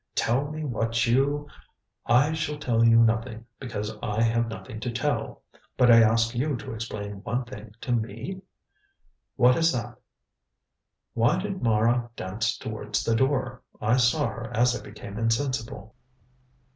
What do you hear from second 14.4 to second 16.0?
as I became insensible."